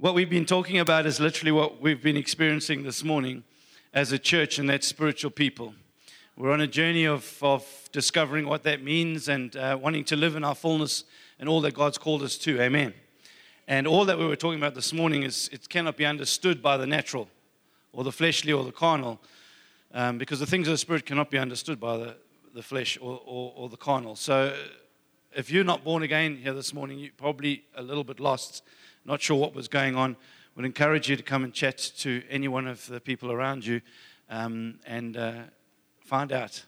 [0.00, 3.44] What we've been talking about is literally what we've been experiencing this morning
[3.92, 5.74] as a church, and that's spiritual people.
[6.38, 10.36] We're on a journey of, of discovering what that means and uh, wanting to live
[10.36, 11.04] in our fullness
[11.38, 12.62] and all that God's called us to.
[12.62, 12.94] Amen.
[13.68, 16.78] And all that we were talking about this morning is it cannot be understood by
[16.78, 17.28] the natural
[17.92, 19.20] or the fleshly or the carnal
[19.92, 22.16] um, because the things of the spirit cannot be understood by the,
[22.54, 24.16] the flesh or, or, or the carnal.
[24.16, 24.56] So
[25.36, 28.62] if you're not born again here this morning, you're probably a little bit lost,
[29.04, 30.16] not sure what was going on.
[30.56, 33.80] Would encourage you to come and chat to any one of the people around you
[34.28, 35.42] um, and uh,
[36.04, 36.64] find out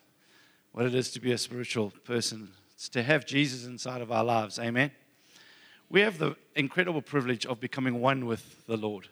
[0.72, 2.48] what it is to be a spiritual person.
[2.74, 4.58] It's to have Jesus inside of our lives.
[4.58, 4.90] Amen.
[5.90, 9.08] We have the incredible privilege of becoming one with the Lord.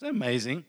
[0.00, 0.64] That amazing?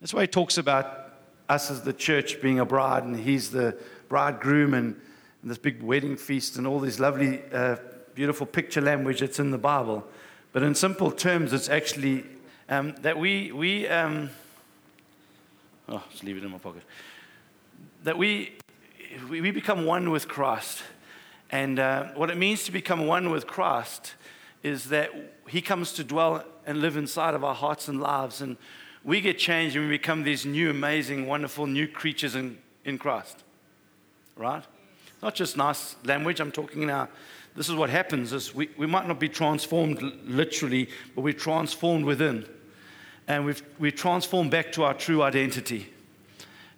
[0.00, 1.14] That's why he talks about
[1.48, 3.76] us as the church being a bride, and he's the
[4.08, 4.94] bridegroom, and,
[5.42, 7.76] and this big wedding feast, and all this lovely, uh,
[8.14, 10.06] beautiful picture language that's in the Bible.
[10.54, 12.24] But in simple terms, it's actually
[12.68, 14.30] um, that we, we um,
[15.88, 16.84] oh, just leave it in my pocket.
[18.04, 18.52] That we,
[19.28, 20.84] we, we become one with Christ.
[21.50, 24.14] And uh, what it means to become one with Christ
[24.62, 25.10] is that
[25.48, 28.40] He comes to dwell and live inside of our hearts and lives.
[28.40, 28.56] And
[29.02, 33.42] we get changed and we become these new, amazing, wonderful new creatures in, in Christ.
[34.36, 34.62] Right?
[35.20, 37.08] Not just nice language, I'm talking now.
[37.56, 42.04] This is what happens is we, we might not be transformed literally, but we're transformed
[42.04, 42.46] within.
[43.28, 45.92] And we've, we're transformed back to our true identity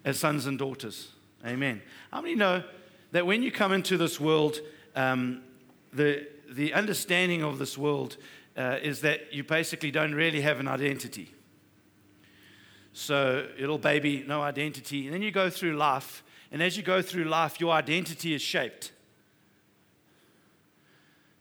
[0.05, 1.09] as sons and daughters.
[1.45, 1.81] Amen.
[2.11, 2.63] How many know
[3.11, 4.59] that when you come into this world,
[4.95, 5.41] um,
[5.91, 8.17] the, the understanding of this world
[8.55, 11.33] uh, is that you basically don't really have an identity.
[12.93, 15.05] So, little baby, no identity.
[15.05, 18.41] And then you go through life, and as you go through life, your identity is
[18.41, 18.91] shaped.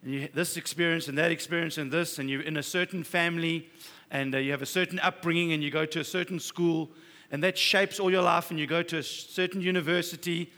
[0.07, 3.69] You, this experience and that experience and this, and you're in a certain family,
[4.13, 6.93] and uh, you have a certain upbringing, and you go to a certain school,
[7.33, 10.53] and that shapes all your life, and you go to a certain university,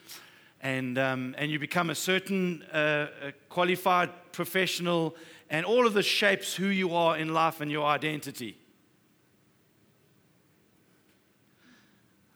[0.61, 3.07] and, um, and you become a certain uh,
[3.49, 5.17] qualified professional,
[5.49, 8.59] and all of this shapes who you are in life and your identity.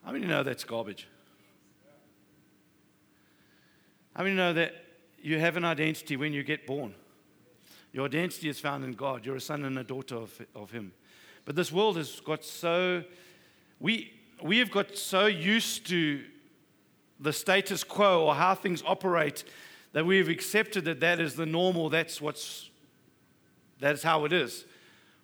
[0.02, 1.08] How many know that's garbage?
[4.16, 4.72] How many know that
[5.20, 6.94] you have an identity when you get born?
[7.92, 9.26] Your identity is found in God.
[9.26, 10.92] You're a son and a daughter of, of Him.
[11.44, 13.04] But this world has got so,
[13.80, 16.22] we, we have got so used to
[17.20, 19.44] the status quo or how things operate
[19.92, 22.70] that we've accepted that that is the normal, that's what's,
[23.78, 24.64] that's how it is.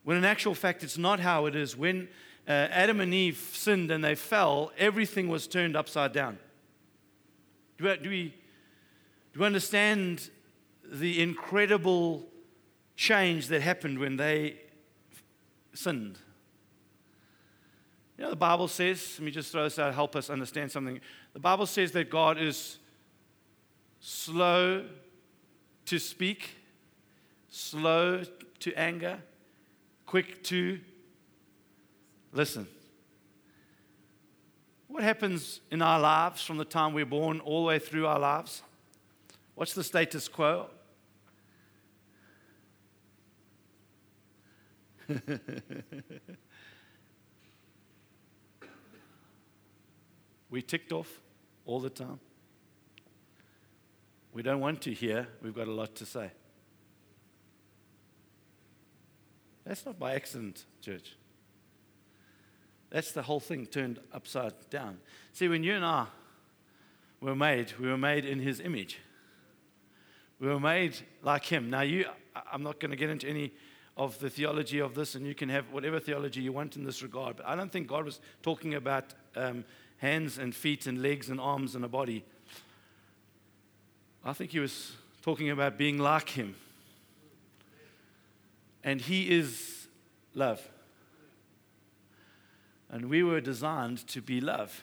[0.04, 1.76] When in actual fact, it's not how it is.
[1.76, 2.08] When
[2.46, 6.38] uh, Adam and Eve sinned and they fell, everything was turned upside down.
[7.78, 8.34] Do we, do we,
[9.32, 10.30] do we understand
[10.84, 12.26] the incredible
[12.98, 14.56] change that happened when they
[15.72, 16.18] sinned?
[18.18, 21.00] You know, the Bible says, let me just throw this out, help us understand something.
[21.32, 22.78] The Bible says that God is
[24.00, 24.84] slow
[25.86, 26.50] to speak,
[27.48, 28.24] slow
[28.58, 29.20] to anger,
[30.04, 30.80] quick to
[32.32, 32.66] listen.
[34.88, 38.18] What happens in our lives from the time we're born all the way through our
[38.18, 38.62] lives?
[39.54, 40.66] What's the status quo?
[50.50, 51.20] we ticked off
[51.64, 52.20] all the time.
[54.32, 56.30] We don't want to hear, we've got a lot to say.
[59.64, 61.16] That's not by accident, church.
[62.90, 64.98] That's the whole thing turned upside down.
[65.32, 66.06] See, when you and I
[67.20, 68.98] were made, we were made in His image.
[70.40, 71.68] We were made like Him.
[71.68, 72.06] Now, you,
[72.50, 73.52] I'm not going to get into any
[73.98, 77.02] of the theology of this, and you can have whatever theology you want in this
[77.02, 79.64] regard, but I don't think God was talking about um,
[79.98, 82.24] hands and feet and legs and arms and a body.
[84.24, 84.92] I think he was
[85.22, 86.54] talking about being like him.
[88.84, 89.88] And he is
[90.32, 90.66] love.
[92.88, 94.80] And we were designed to be love.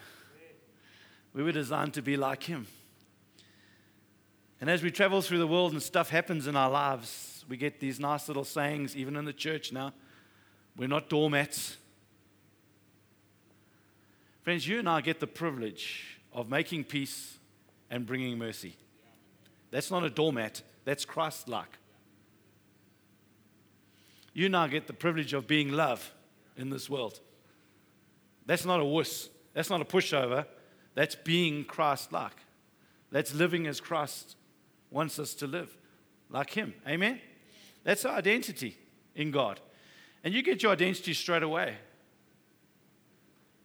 [1.34, 2.68] We were designed to be like him.
[4.60, 7.80] And as we travel through the world and stuff happens in our lives, we get
[7.80, 9.94] these nice little sayings, even in the church now.
[10.76, 11.78] We're not doormats.
[14.42, 17.38] Friends, you and I get the privilege of making peace
[17.90, 18.76] and bringing mercy.
[19.72, 21.78] That's not a doormat, that's Christ like.
[24.34, 26.14] You now get the privilege of being love
[26.58, 27.20] in this world.
[28.46, 30.46] That's not a wuss, that's not a pushover,
[30.94, 32.36] that's being Christ like.
[33.12, 34.36] That's living as Christ
[34.92, 35.76] wants us to live,
[36.30, 36.74] like Him.
[36.88, 37.20] Amen?
[37.86, 38.78] That's our identity
[39.16, 39.62] in God.
[40.26, 41.78] and you get your identity straight away.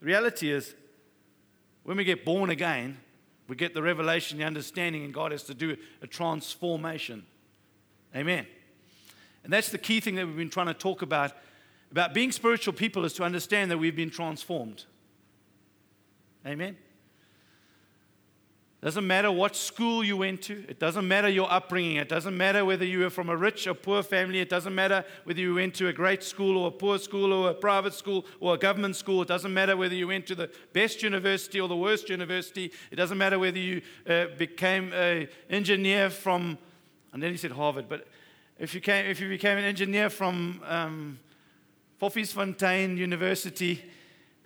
[0.01, 0.75] The reality is,
[1.85, 2.99] when we get born again,
[3.49, 7.25] we get the revelation, the understanding, and God has to do a transformation.
[8.15, 8.47] Amen.
[9.43, 11.33] And that's the key thing that we've been trying to talk about
[11.91, 14.85] about being spiritual people is to understand that we've been transformed.
[16.47, 16.77] Amen.
[18.81, 20.65] It doesn't matter what school you went to.
[20.67, 21.97] It doesn't matter your upbringing.
[21.97, 24.41] It doesn't matter whether you were from a rich or poor family.
[24.41, 27.51] It doesn't matter whether you went to a great school or a poor school or
[27.51, 29.21] a private school or a government school.
[29.21, 32.73] It doesn't matter whether you went to the best university or the worst university.
[32.91, 36.57] It doesn't matter whether you uh, became an engineer from,
[37.13, 38.09] and then he said Harvard, but
[38.59, 41.19] if you, came, if you became an engineer from um,
[41.99, 43.85] Fontaine University,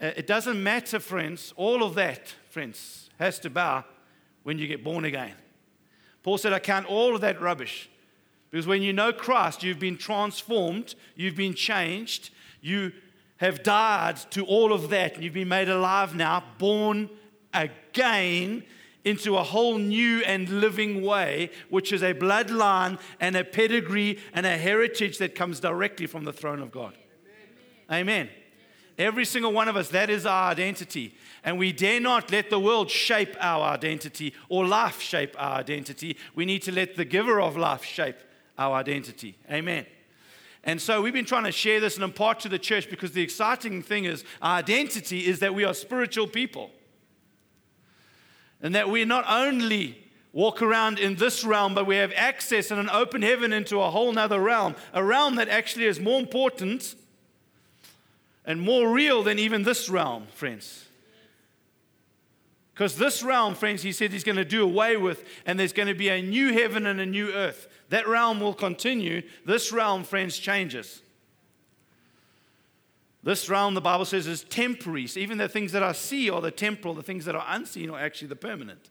[0.03, 1.53] uh, it doesn't matter, friends.
[1.55, 3.85] All of that, friends, has to bow
[4.45, 5.35] when you get born again.
[6.23, 7.91] Paul said, I count all of that rubbish.
[8.51, 12.31] Because when you know Christ, you've been transformed, you've been changed,
[12.61, 12.93] you
[13.39, 17.11] have died to all of that, and you've been made alive now, born
[17.53, 18.63] again
[19.05, 24.47] into a whole new and living way, which is a bloodline and a pedigree and
[24.47, 26.97] a heritage that comes directly from the throne of God.
[27.91, 28.01] Amen.
[28.01, 28.31] Amen.
[28.97, 31.17] Every single one of us, that is our identity.
[31.43, 36.17] And we dare not let the world shape our identity or life shape our identity.
[36.35, 38.17] We need to let the giver of life shape
[38.57, 39.37] our identity.
[39.51, 39.87] Amen.
[40.63, 43.23] And so we've been trying to share this and impart to the church because the
[43.23, 46.71] exciting thing is our identity is that we are spiritual people.
[48.63, 49.99] And that we not only
[50.33, 53.91] walk around in this realm, but we have access and an open heaven into a
[53.91, 56.95] whole nother realm, a realm that actually is more important
[58.45, 60.87] and more real than even this realm, friends.
[62.75, 65.89] Because this realm, friends, he said he's going to do away with, and there's going
[65.89, 67.69] to be a new heaven and a new earth.
[67.91, 69.23] That realm will continue.
[69.47, 71.01] This realm, friends, changes.
[73.23, 75.07] This realm, the Bible says, is temporary.
[75.07, 77.91] So even the things that I see are the temporal, the things that are unseen
[77.91, 78.91] are actually the permanent.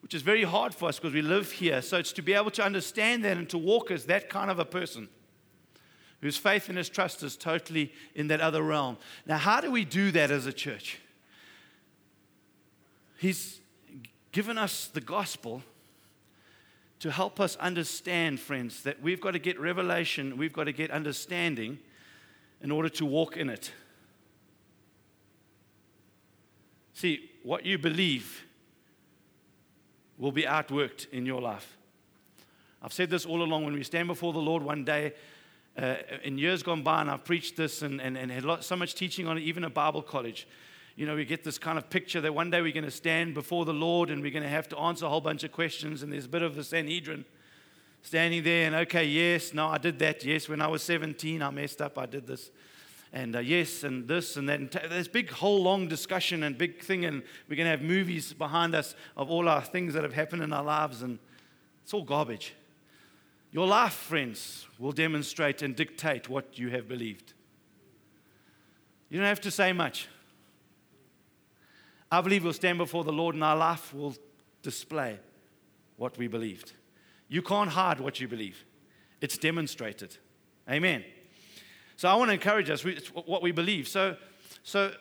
[0.00, 1.82] Which is very hard for us because we live here.
[1.82, 4.58] So it's to be able to understand that and to walk as that kind of
[4.58, 5.08] a person
[6.20, 8.96] whose faith and his trust is totally in that other realm.
[9.26, 10.98] Now, how do we do that as a church?
[13.18, 13.60] He's
[14.32, 15.62] given us the gospel
[17.00, 20.90] to help us understand, friends, that we've got to get revelation, we've got to get
[20.90, 21.78] understanding
[22.60, 23.72] in order to walk in it.
[26.94, 28.44] See, what you believe
[30.16, 31.76] will be outworked in your life.
[32.82, 35.14] I've said this all along when we stand before the Lord one day
[35.78, 38.74] uh, in years gone by, and I've preached this and, and, and had lot, so
[38.74, 40.48] much teaching on it, even at Bible college.
[40.96, 43.32] You know, we get this kind of picture that one day we're going to stand
[43.32, 46.02] before the Lord and we're going to have to answer a whole bunch of questions,
[46.02, 47.24] and there's a bit of the Sanhedrin
[48.02, 50.24] standing there, and okay, yes, no, I did that.
[50.24, 52.50] Yes, when I was 17, I messed up, I did this.
[53.12, 54.60] And uh, yes, and this and that.
[54.60, 57.82] And t- there's big, whole long discussion and big thing, and we're going to have
[57.82, 61.18] movies behind us of all our things that have happened in our lives, and
[61.84, 62.54] it's all garbage.
[63.50, 67.32] Your life, friends, will demonstrate and dictate what you have believed.
[69.08, 70.08] You don't have to say much.
[72.10, 74.14] I believe we'll stand before the Lord and our life will
[74.62, 75.18] display
[75.96, 76.72] what we believed.
[77.28, 78.64] You can't hide what you believe,
[79.20, 80.16] it's demonstrated.
[80.70, 81.04] Amen.
[81.96, 83.88] So I want to encourage us it's what we believe.
[83.88, 84.16] So,
[84.62, 84.92] so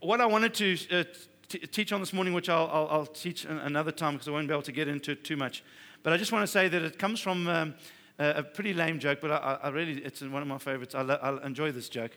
[0.00, 1.04] what I wanted to uh,
[1.48, 4.46] t- teach on this morning, which I'll, I'll, I'll teach another time because I won't
[4.46, 5.64] be able to get into it too much,
[6.02, 7.74] but I just want to say that it comes from um,
[8.18, 10.94] a, pretty lame joke, but I, I, really, it's one of my favorites.
[10.94, 12.16] I, I enjoy this joke.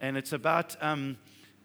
[0.00, 1.16] And it's about, um,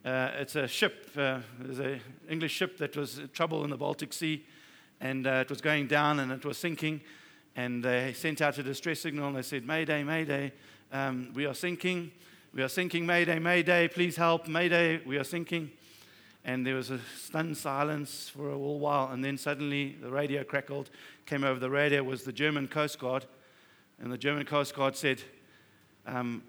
[0.03, 1.10] uh, it's a ship.
[1.15, 4.46] Uh, there's an English ship that was in trouble in the Baltic Sea,
[5.00, 7.01] and uh, it was going down and it was sinking.
[7.55, 10.51] And they sent out a distress signal and they said, Mayday, Mayday,
[10.91, 12.12] um, we are sinking.
[12.53, 15.72] We are sinking, Mayday, Mayday, please help, Mayday, we are sinking.
[16.45, 20.43] And there was a stunned silence for a little while, and then suddenly the radio
[20.43, 20.89] crackled,
[21.25, 23.25] came over the radio, was the German Coast Guard.
[24.00, 25.21] And the German Coast Guard said,
[26.05, 26.43] um,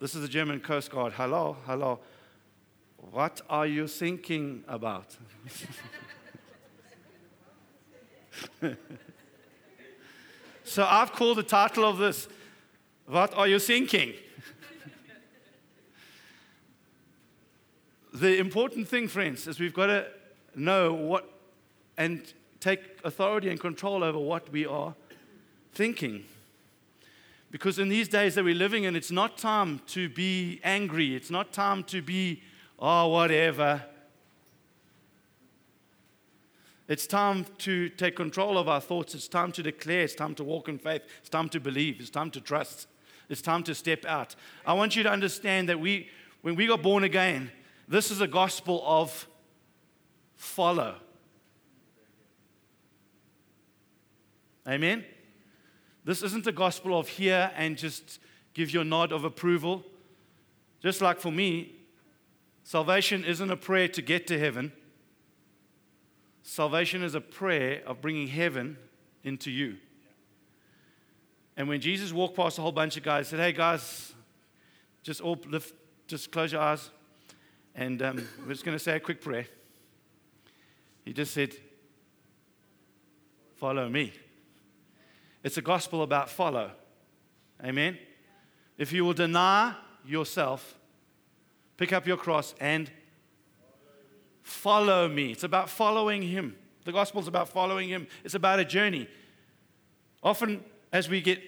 [0.00, 1.12] This is the German Coast Guard.
[1.12, 2.00] Hello, hello.
[2.96, 5.16] What are you thinking about?
[10.64, 12.26] so I've called the title of this,
[13.06, 14.14] What Are You Thinking?
[18.14, 20.06] The important thing, friends, is we've got to
[20.54, 21.28] know what
[21.96, 24.94] and take authority and control over what we are
[25.72, 26.24] thinking.
[27.50, 31.14] Because in these days that we're living in, it's not time to be angry.
[31.14, 32.42] It's not time to be,
[32.78, 33.82] oh, whatever.
[36.88, 39.14] It's time to take control of our thoughts.
[39.14, 40.02] It's time to declare.
[40.02, 41.02] It's time to walk in faith.
[41.20, 42.00] It's time to believe.
[42.00, 42.88] It's time to trust.
[43.28, 44.34] It's time to step out.
[44.66, 46.08] I want you to understand that we,
[46.42, 47.50] when we got born again,
[47.88, 49.26] this is a gospel of
[50.34, 50.96] follow.
[54.66, 55.04] Amen?
[56.04, 58.18] This isn't a gospel of hear and just
[58.52, 59.84] give your nod of approval.
[60.82, 61.74] Just like for me,
[62.62, 64.72] salvation isn't a prayer to get to heaven.
[66.42, 68.76] Salvation is a prayer of bringing heaven
[69.22, 69.76] into you.
[71.56, 74.12] And when Jesus walked past a whole bunch of guys, said, "Hey guys,
[75.02, 75.74] just all lift,
[76.06, 76.90] just close your eyes,
[77.74, 79.46] and um, we're just going to say a quick prayer."
[81.04, 81.54] He just said,
[83.56, 84.12] "Follow me."
[85.42, 86.70] It's a gospel about follow.
[87.62, 87.98] Amen.
[88.78, 90.78] If you will deny yourself,
[91.76, 92.90] pick up your cross, and
[94.42, 95.32] follow me.
[95.32, 96.56] It's about following Him.
[96.84, 99.08] The gospel is about following Him, it's about a journey.
[100.22, 101.40] Often, as we get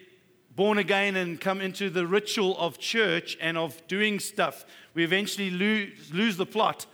[0.56, 5.50] born again and come into the ritual of church and of doing stuff, we eventually
[5.50, 6.86] lose, lose the plot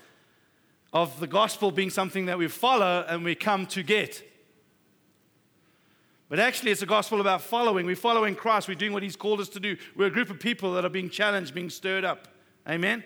[0.93, 4.23] of the gospel being something that we follow and we come to get.
[6.29, 7.87] But actually, it's a gospel about following.
[7.87, 8.67] We're following Christ.
[8.67, 9.77] We're doing what He's called us to do.
[9.95, 12.29] We're a group of people that are being challenged, being stirred up.
[12.69, 13.05] Amen?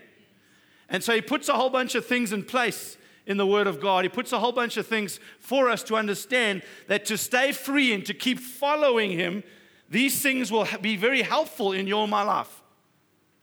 [0.88, 2.96] And so He puts a whole bunch of things in place
[3.26, 4.04] in the Word of God.
[4.04, 7.92] He puts a whole bunch of things for us to understand that to stay free
[7.92, 9.42] and to keep following Him,
[9.88, 12.62] these things will be very helpful in your my life.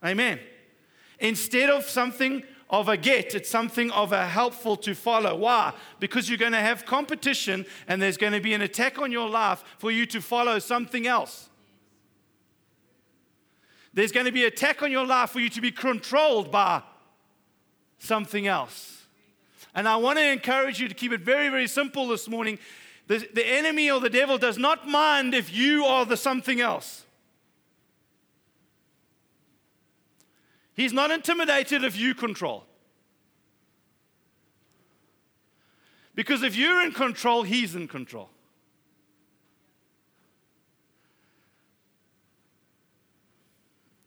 [0.04, 0.38] Amen.
[1.18, 5.36] Instead of something of a get, it's something of a helpful to follow.
[5.36, 5.72] Why?
[6.00, 9.28] Because you're going to have competition and there's going to be an attack on your
[9.28, 11.48] life for you to follow something else.
[13.92, 16.82] There's going to be attack on your life for you to be controlled by
[17.98, 19.06] something else.
[19.74, 22.58] And I want to encourage you to keep it very, very simple this morning.
[23.06, 27.04] The, the enemy or the devil does not mind if you are the something else.
[30.74, 32.64] He's not intimidated if you control.
[36.14, 38.30] Because if you're in control, he's in control.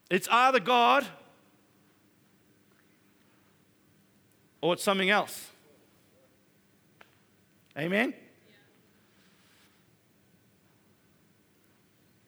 [0.09, 1.05] It's either God
[4.61, 5.49] or it's something else.
[7.77, 8.13] Amen?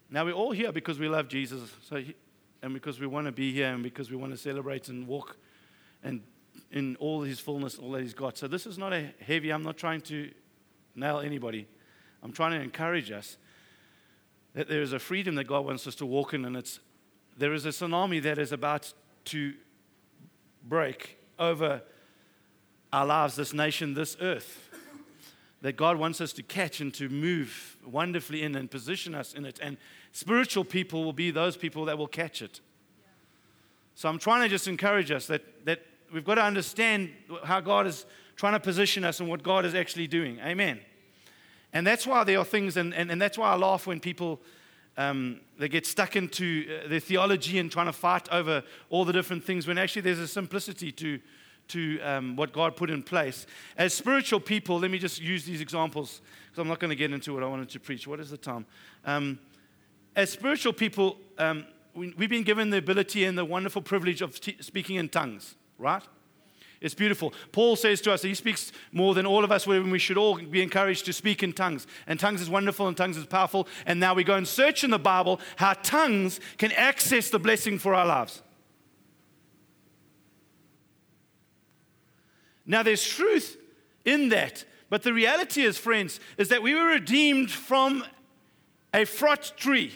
[0.09, 1.69] Now we're all here because we love Jesus.
[1.87, 2.01] So
[2.61, 5.37] and because we want to be here and because we want to celebrate and walk
[6.03, 6.21] and
[6.71, 8.37] in all his fullness, all that he's got.
[8.37, 10.31] So this is not a heavy, I'm not trying to
[10.95, 11.67] nail anybody.
[12.21, 13.37] I'm trying to encourage us
[14.53, 16.79] that there is a freedom that God wants us to walk in, and it's
[17.37, 18.93] there is a tsunami that is about
[19.25, 19.53] to
[20.67, 21.81] break over
[22.91, 24.65] our lives, this nation, this earth.
[25.61, 29.45] That God wants us to catch and to move wonderfully in and position us in
[29.45, 29.59] it.
[29.61, 29.77] And
[30.11, 32.59] Spiritual people will be those people that will catch it.
[33.95, 35.81] So I'm trying to just encourage us that, that
[36.13, 37.11] we've got to understand
[37.43, 40.39] how God is trying to position us and what God is actually doing.
[40.39, 40.79] Amen.
[41.73, 44.39] And that's why there are things, and, and, and that's why I laugh when people
[44.99, 49.13] um, they get stuck into uh, their theology and trying to fight over all the
[49.13, 51.19] different things when actually there's a simplicity to,
[51.69, 53.47] to um, what God put in place.
[53.77, 57.13] As spiritual people, let me just use these examples because I'm not going to get
[57.13, 58.07] into what I wanted to preach.
[58.07, 58.65] What is the time?
[59.05, 59.39] Um,
[60.15, 64.39] as spiritual people, um, we, have been given the ability and the wonderful privilege of
[64.39, 66.03] t- speaking in tongues, right?
[66.81, 67.33] It's beautiful.
[67.51, 70.39] Paul says to us he speaks more than all of us, when we should all
[70.39, 71.87] be encouraged to speak in tongues.
[72.07, 73.67] And tongues is wonderful and tongues is powerful.
[73.85, 77.79] And now we go and search in the Bible how tongues can access the blessing
[77.79, 78.41] for our lives.
[82.65, 83.57] Now, there's truth
[84.05, 84.63] in that.
[84.89, 88.03] But the reality is, friends, is that we were redeemed from
[88.93, 89.93] a fruit tree.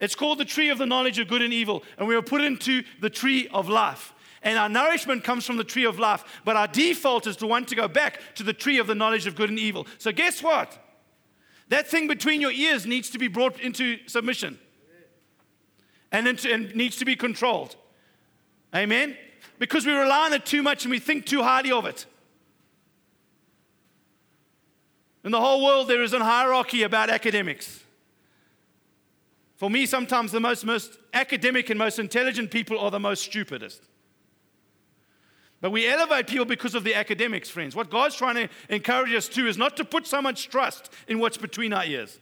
[0.00, 2.42] It's called the tree of the knowledge of good and evil, and we were put
[2.42, 4.12] into the tree of life.
[4.42, 7.68] And our nourishment comes from the tree of life, but our default is to want
[7.68, 9.86] to go back to the tree of the knowledge of good and evil.
[9.98, 10.78] So, guess what?
[11.68, 14.58] That thing between your ears needs to be brought into submission
[16.12, 17.76] and, into, and needs to be controlled.
[18.74, 19.16] Amen?
[19.58, 22.06] Because we rely on it too much and we think too highly of it.
[25.24, 27.80] In the whole world, there is a hierarchy about academics.
[29.56, 33.82] For me, sometimes the most, most academic and most intelligent people are the most stupidest.
[35.62, 37.74] But we elevate people because of the academics, friends.
[37.74, 41.18] What God's trying to encourage us to is not to put so much trust in
[41.18, 42.20] what's between our ears.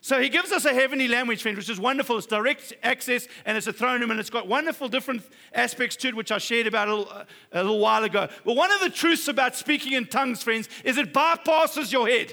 [0.00, 2.16] So he gives us a heavenly language, friends, which is wonderful.
[2.16, 6.08] It's direct access and it's a throne room and it's got wonderful different aspects to
[6.08, 7.12] it, which I shared about a little,
[7.52, 8.28] a little while ago.
[8.44, 12.32] But one of the truths about speaking in tongues, friends, is it bypasses your head.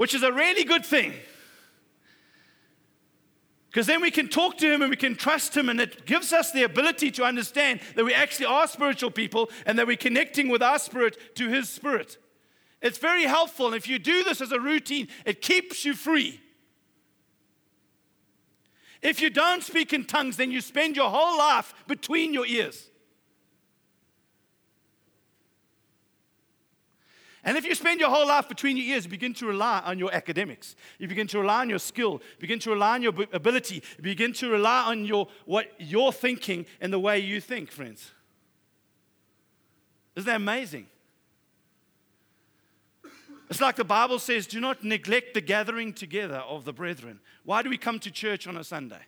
[0.00, 1.12] Which is a really good thing.
[3.68, 6.32] Because then we can talk to him and we can trust him, and it gives
[6.32, 10.48] us the ability to understand that we actually are spiritual people and that we're connecting
[10.48, 12.16] with our spirit to his spirit.
[12.80, 13.66] It's very helpful.
[13.66, 16.40] And if you do this as a routine, it keeps you free.
[19.02, 22.89] If you don't speak in tongues, then you spend your whole life between your ears.
[27.44, 29.98] And if you spend your whole life between your ears, you begin to rely on
[29.98, 30.76] your academics.
[30.98, 32.12] You begin to rely on your skill.
[32.12, 33.82] You begin to rely on your ability.
[33.96, 38.10] You begin to rely on your, what you're thinking and the way you think, friends.
[40.16, 40.86] Isn't that amazing?
[43.48, 47.20] It's like the Bible says do not neglect the gathering together of the brethren.
[47.44, 49.00] Why do we come to church on a Sunday?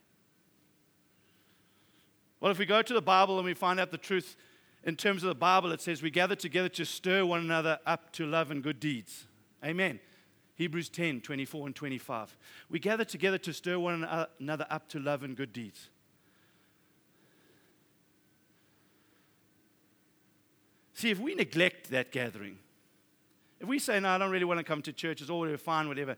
[2.41, 4.37] Well, if we go to the Bible and we find out the truth,
[4.85, 8.12] in terms of the Bible, it says we gather together to stir one another up
[8.15, 9.27] to love and good deeds.
[9.65, 10.01] Amen.
[10.57, 12.37] Hebrews 10 24 and 25.
[12.69, 14.07] We gather together to stir one
[14.39, 15.89] another up to love and good deeds.
[20.95, 22.59] See, if we neglect that gathering,
[23.61, 25.89] if we say, No, I don't really want to come to church, it's all fine,
[25.89, 26.17] whatever.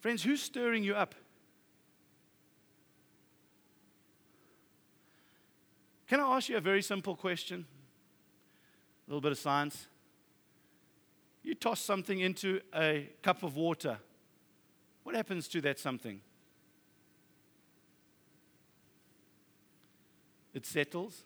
[0.00, 1.14] Friends, who's stirring you up?
[6.06, 7.66] Can I ask you a very simple question?
[9.06, 9.86] A little bit of science.
[11.42, 13.98] You toss something into a cup of water.
[15.02, 16.20] What happens to that something?
[20.54, 21.24] It settles.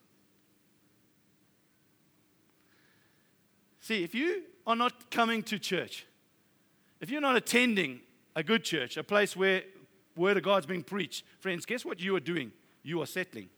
[3.81, 6.07] See, if you are not coming to church,
[7.01, 8.01] if you're not attending
[8.35, 9.63] a good church, a place where
[10.17, 12.51] word of God's being preached, friends, guess what you are doing?
[12.83, 13.51] You are settling.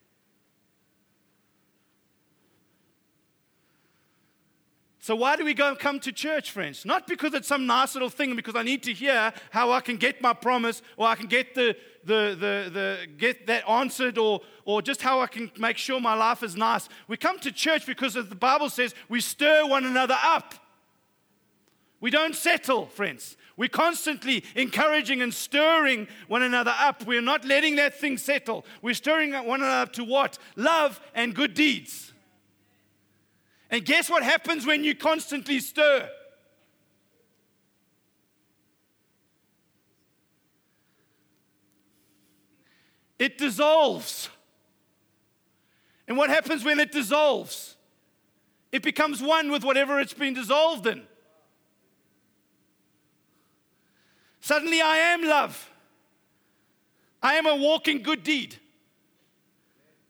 [5.03, 6.85] So, why do we go come to church, friends?
[6.85, 9.97] Not because it's some nice little thing, because I need to hear how I can
[9.97, 14.43] get my promise, or I can get the, the, the, the get that answered, or,
[14.67, 16.87] or just how I can make sure my life is nice.
[17.09, 20.55] We come to church because, as the Bible says, we stir one another up.
[22.03, 23.39] We don't settle, friends.
[23.57, 27.07] We're constantly encouraging and stirring one another up.
[27.07, 28.67] We're not letting that thing settle.
[28.83, 30.39] We're stirring one another up to what?
[30.57, 32.10] Love and good deeds.
[33.71, 36.09] And guess what happens when you constantly stir?
[43.19, 44.29] It dissolves.
[46.09, 47.77] And what happens when it dissolves?
[48.73, 51.03] It becomes one with whatever it's been dissolved in.
[54.41, 55.71] Suddenly, I am love.
[57.23, 58.60] I am a walking good deed.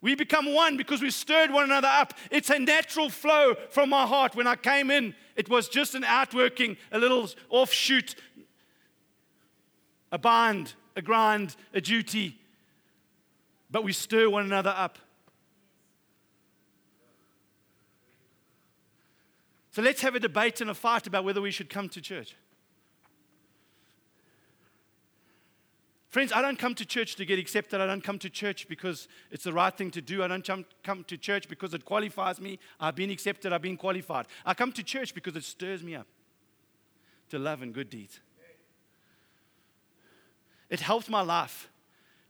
[0.02, 2.14] We become one because we stirred one another up.
[2.30, 4.34] It's a natural flow from my heart.
[4.34, 8.14] When I came in, it was just an outworking, a little offshoot,
[10.10, 12.38] a bind, a grind, a duty.
[13.70, 14.98] But we stir one another up.
[19.72, 22.34] So let's have a debate and a fight about whether we should come to church.
[26.10, 27.80] Friends, I don't come to church to get accepted.
[27.80, 30.24] I don't come to church because it's the right thing to do.
[30.24, 30.44] I don't
[30.82, 32.58] come to church because it qualifies me.
[32.80, 34.26] I've been accepted, I've been qualified.
[34.44, 36.08] I come to church because it stirs me up
[37.30, 38.18] to love and good deeds.
[40.68, 41.68] It helps my life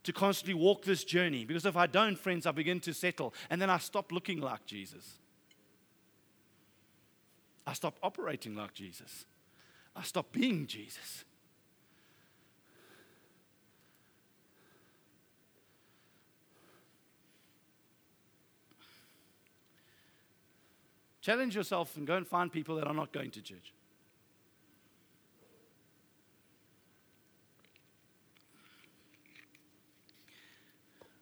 [0.03, 3.59] to constantly walk this journey because if I don't, friends, I begin to settle and
[3.59, 5.17] then I stop looking like Jesus.
[7.65, 9.25] I stop operating like Jesus.
[9.95, 11.25] I stop being Jesus.
[21.21, 23.73] Challenge yourself and go and find people that are not going to church.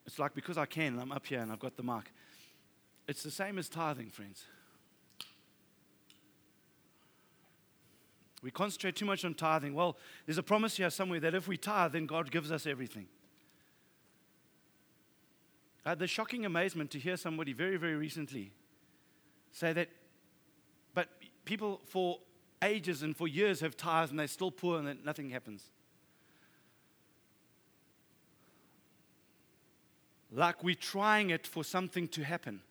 [0.06, 2.12] It's like because I can, I'm up here and I've got the mic.
[3.08, 4.46] It's the same as tithing, friends.
[8.42, 9.76] We concentrate too much on tithing.
[9.76, 13.08] Well, there's a promise here somewhere that if we tithe, then God gives us everything.
[15.86, 18.54] I had the shocking amazement to hear somebody very, very recently
[19.52, 19.90] say that,
[20.94, 21.10] but
[21.46, 22.20] people for
[22.62, 25.64] ages and for years have tithes and they're still poor and nothing happens.
[30.32, 32.62] Like we're trying it for something to happen.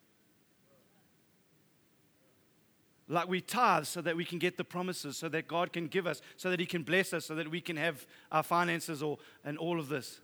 [3.07, 6.05] Like we tithe so that we can get the promises, so that God can give
[6.05, 9.17] us, so that He can bless us, so that we can have our finances or,
[9.43, 10.21] and all of this.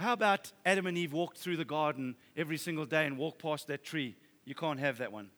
[0.00, 3.66] How about Adam and Eve walked through the garden every single day and walked past
[3.66, 4.16] that tree?
[4.46, 5.28] You can't have that one.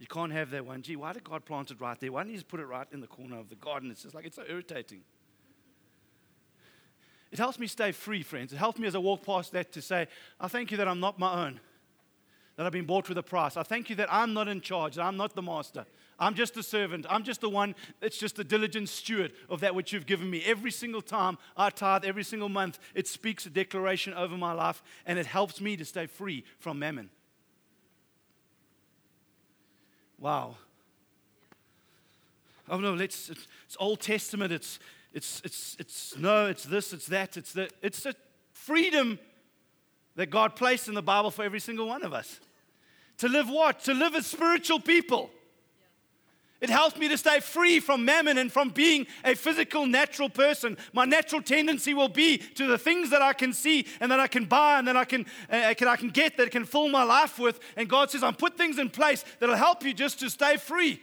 [0.00, 0.82] You can't have that one.
[0.82, 2.10] Gee, why did God plant it right there?
[2.10, 3.88] Why didn't He just put it right in the corner of the garden?
[3.92, 5.02] It's just like, it's so irritating.
[7.30, 8.52] It helps me stay free, friends.
[8.52, 10.08] It helps me as I walk past that to say,
[10.40, 11.60] I thank you that I'm not my own,
[12.56, 13.56] that I've been bought with a price.
[13.56, 15.86] I thank you that I'm not in charge, that I'm not the master.
[16.22, 17.04] I'm just a servant.
[17.10, 20.40] I'm just the one that's just a diligent steward of that which you've given me.
[20.46, 24.84] Every single time I tithe, every single month, it speaks a declaration over my life
[25.04, 27.10] and it helps me to stay free from mammon.
[30.20, 30.54] Wow.
[32.68, 34.78] Oh no, let's, it's Old Testament, it's,
[35.12, 38.14] it's, it's, it's no, it's this, it's that, it's the, it's the
[38.52, 39.18] freedom
[40.14, 42.38] that God placed in the Bible for every single one of us.
[43.18, 43.80] To live what?
[43.80, 45.30] To live as spiritual people.
[46.62, 50.78] It helps me to stay free from mammon and from being a physical, natural person.
[50.92, 54.28] My natural tendency will be to the things that I can see and that I
[54.28, 57.02] can buy and that I can, uh, can, I can get that can fill my
[57.02, 57.58] life with.
[57.76, 61.02] And God says, I'm put things in place that'll help you just to stay free.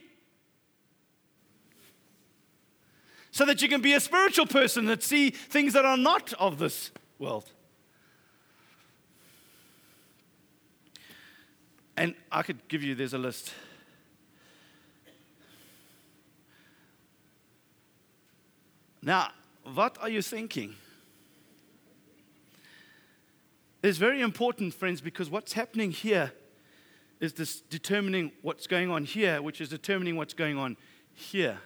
[3.31, 6.57] So that you can be a spiritual person that see things that are not of
[6.57, 7.51] this world.
[11.97, 13.53] And I could give you, there's a list.
[19.01, 19.29] Now,
[19.73, 20.75] what are you thinking?
[23.81, 26.33] It's very important, friends, because what's happening here
[27.19, 30.75] is this determining what's going on here, which is determining what's going on
[31.13, 31.59] here.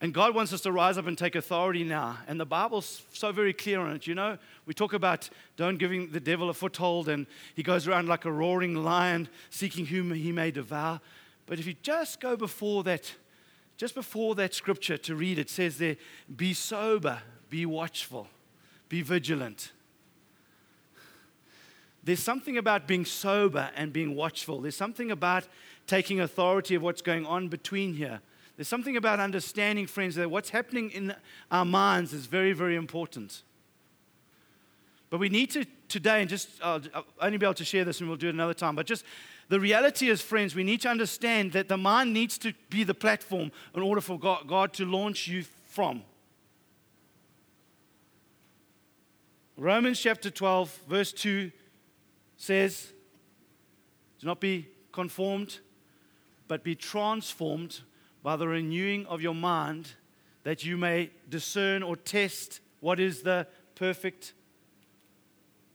[0.00, 2.18] And God wants us to rise up and take authority now.
[2.26, 4.06] And the Bible's so very clear on it.
[4.06, 8.06] You know, we talk about don't giving the devil a foothold, and he goes around
[8.06, 11.00] like a roaring lion, seeking whom he may devour.
[11.46, 13.14] But if you just go before that
[13.76, 15.96] just before that scripture to read, it says there,
[16.34, 18.28] be sober, be watchful,
[18.88, 19.72] be vigilant.
[22.02, 24.60] There's something about being sober and being watchful.
[24.60, 25.48] There's something about
[25.86, 28.20] taking authority of what's going on between here.
[28.56, 31.14] There's something about understanding, friends, that what's happening in
[31.50, 33.42] our minds is very, very important.
[35.10, 36.82] But we need to today, and just I'll
[37.20, 39.04] only be able to share this and we'll do it another time, but just
[39.48, 42.94] the reality is, friends, we need to understand that the mind needs to be the
[42.94, 46.02] platform in order for God, God to launch you from.
[49.56, 51.52] Romans chapter 12, verse 2
[52.36, 52.92] says,
[54.20, 55.60] Do not be conformed,
[56.48, 57.80] but be transformed
[58.22, 59.92] by the renewing of your mind,
[60.42, 64.34] that you may discern or test what is the perfect.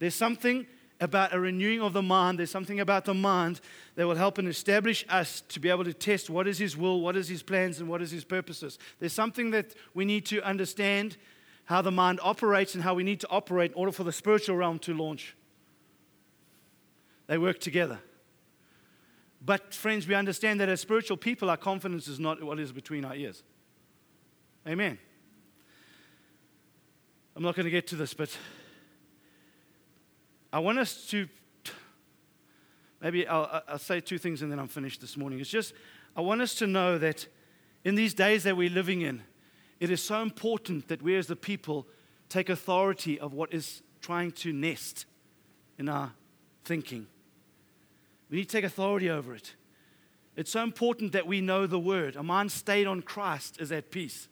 [0.01, 0.65] There's something
[0.99, 2.39] about a renewing of the mind.
[2.39, 3.61] There's something about the mind
[3.93, 7.01] that will help and establish us to be able to test what is His will,
[7.01, 8.79] what is His plans, and what is His purposes.
[8.97, 11.17] There's something that we need to understand
[11.65, 14.55] how the mind operates and how we need to operate in order for the spiritual
[14.55, 15.35] realm to launch.
[17.27, 17.99] They work together.
[19.39, 23.05] But, friends, we understand that as spiritual people, our confidence is not what is between
[23.05, 23.43] our ears.
[24.67, 24.97] Amen.
[27.35, 28.35] I'm not going to get to this, but
[30.53, 31.27] I want us to,
[33.01, 35.39] maybe I'll, I'll, say two things and then I'm finished this morning.
[35.39, 35.73] It's just,
[36.15, 37.25] I want us to know that
[37.85, 39.23] in these days that we're living in,
[39.79, 41.87] it is so important that we as the people
[42.27, 45.05] take authority of what is trying to nest
[45.77, 46.11] in our
[46.65, 47.07] thinking.
[48.29, 49.55] We need to take authority over it.
[50.35, 52.15] It's so important that we know the word.
[52.15, 54.27] A mind stayed on Christ is at peace.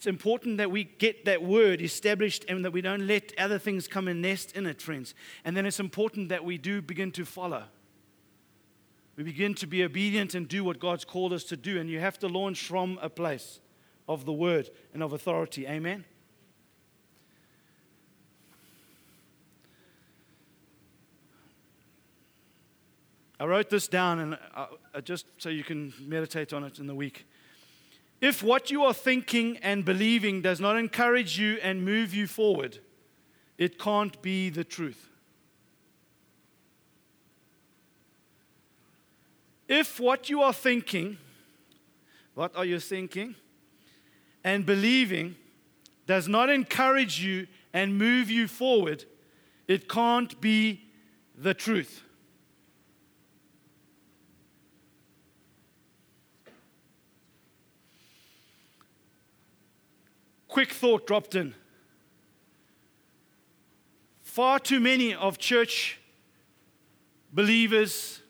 [0.00, 3.86] It's important that we get that word established and that we don't let other things
[3.86, 5.12] come and nest in it, friends.
[5.44, 7.64] And then it's important that we do begin to follow.
[9.16, 11.78] We begin to be obedient and do what God's called us to do.
[11.78, 13.60] And you have to launch from a place
[14.08, 15.66] of the word and of authority.
[15.66, 16.06] Amen?
[23.38, 26.86] I wrote this down, and I, I just so you can meditate on it in
[26.86, 27.26] the week.
[28.20, 32.78] If what you are thinking and believing does not encourage you and move you forward,
[33.56, 35.08] it can't be the truth.
[39.68, 41.16] If what you are thinking,
[42.34, 43.36] what are you thinking,
[44.44, 45.36] and believing
[46.06, 49.04] does not encourage you and move you forward,
[49.68, 50.82] it can't be
[51.36, 52.02] the truth.
[60.50, 61.54] Quick thought dropped in.
[64.20, 65.98] Far too many of church
[67.32, 68.20] believers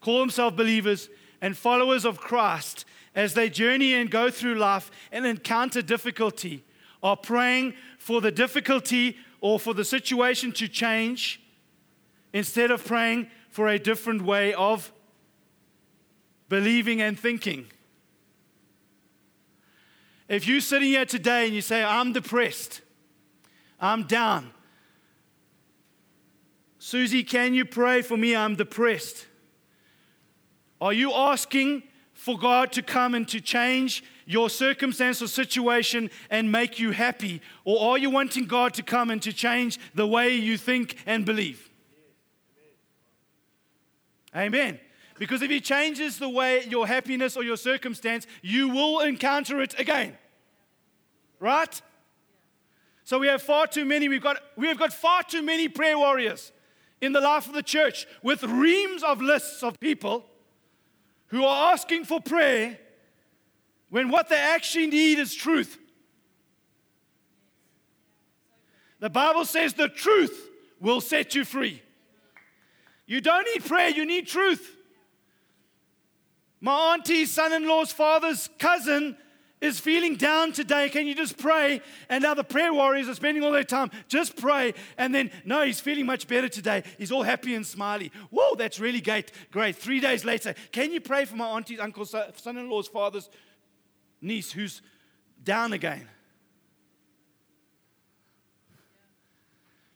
[0.00, 1.08] call themselves believers
[1.40, 6.62] and followers of Christ as they journey and go through life and encounter difficulty
[7.02, 11.40] are praying for the difficulty or for the situation to change
[12.32, 14.92] instead of praying for a different way of
[16.48, 17.66] believing and thinking.
[20.28, 22.80] If you're sitting here today and you say, I'm depressed,
[23.80, 24.50] I'm down.
[26.78, 28.36] Susie, can you pray for me?
[28.36, 29.26] I'm depressed.
[30.80, 31.82] Are you asking
[32.12, 37.40] for God to come and to change your circumstance or situation and make you happy?
[37.64, 41.24] Or are you wanting God to come and to change the way you think and
[41.24, 41.70] believe?
[44.34, 44.78] Amen.
[45.18, 49.78] Because if He changes the way your happiness or your circumstance, you will encounter it
[49.78, 50.16] again.
[51.40, 51.80] Right?
[53.04, 55.98] So we have far too many, we've got, we have got far too many prayer
[55.98, 56.52] warriors
[57.00, 60.24] in the life of the church with reams of lists of people
[61.26, 62.78] who are asking for prayer
[63.90, 65.78] when what they actually need is truth.
[69.00, 70.48] The Bible says the truth
[70.80, 71.82] will set you free.
[73.06, 74.73] You don't need prayer, you need truth.
[76.64, 79.18] My auntie's son in law's father's cousin
[79.60, 81.82] is feeling down today, can you just pray?
[82.08, 84.72] And now the prayer warriors are spending all their time, just pray.
[84.96, 86.82] And then, no, he's feeling much better today.
[86.96, 88.10] He's all happy and smiley.
[88.30, 89.30] Whoa, that's really great.
[89.50, 89.76] Great.
[89.76, 93.28] Three days later, can you pray for my auntie's uncle's son in law's father's
[94.22, 94.80] niece who's
[95.42, 96.08] down again?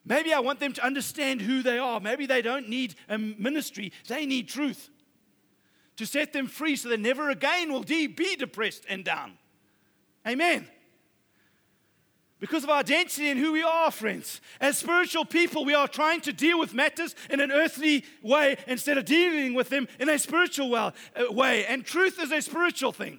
[0.04, 1.98] Maybe I want them to understand who they are.
[1.98, 4.90] Maybe they don't need a ministry, they need truth
[5.98, 8.06] to set them free so they never again will be
[8.36, 9.32] depressed and down.
[10.26, 10.66] Amen.
[12.40, 14.40] Because of our identity and who we are, friends.
[14.60, 18.96] As spiritual people, we are trying to deal with matters in an earthly way instead
[18.96, 20.92] of dealing with them in a spiritual uh,
[21.30, 21.66] way.
[21.66, 23.18] And truth is a spiritual thing.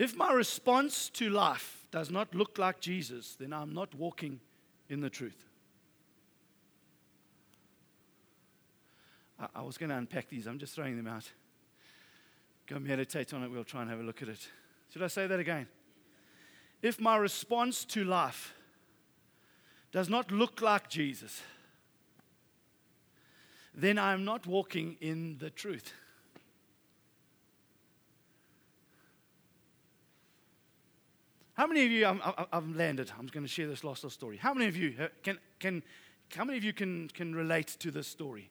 [0.00, 4.40] If my response to life does not look like Jesus, then I'm not walking
[4.88, 5.44] in the truth.
[9.38, 11.30] I, I was going to unpack these, I'm just throwing them out.
[12.66, 14.48] Go meditate on it, we'll try and have a look at it.
[14.90, 15.66] Should I say that again?
[16.80, 18.54] If my response to life
[19.92, 21.42] does not look like Jesus,
[23.74, 25.92] then I'm not walking in the truth.
[31.60, 34.38] How many of you, i have landed, I'm going to share this last little story.
[34.38, 35.82] How many of you can, can,
[36.34, 38.48] how many of you can, can relate to this story?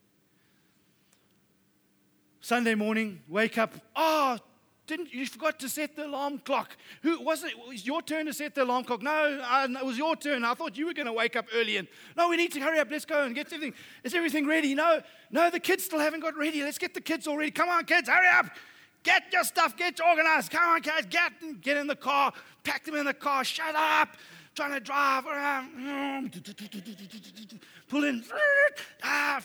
[2.39, 4.37] Sunday morning, wake up, oh,
[4.85, 6.77] didn't you forgot to set the alarm clock?
[7.01, 7.53] Who was it?
[7.67, 9.01] Was your turn to set the alarm clock?
[9.01, 10.43] No, uh, it was your turn.
[10.43, 12.77] I thought you were going to wake up early and no, we need to hurry
[12.77, 12.91] up.
[12.91, 13.73] Let's go and get everything.
[14.03, 14.75] Is everything ready?
[14.75, 16.61] No, no, the kids still haven't got ready.
[16.61, 17.49] Let's get the kids all ready.
[17.49, 18.51] Come on, kids, hurry up.
[19.03, 20.51] Get your stuff, get organized.
[20.51, 21.31] Come on, guys, get,
[21.61, 22.33] get in the car,
[22.63, 24.09] pack them in the car, shut up,
[24.55, 26.33] trying to drive around,
[27.87, 28.23] pull in,
[29.03, 29.41] ah,